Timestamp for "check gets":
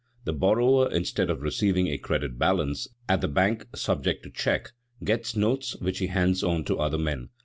4.31-5.35